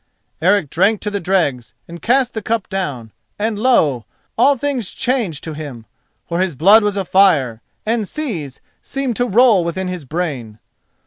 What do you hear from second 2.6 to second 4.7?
down, and lo! all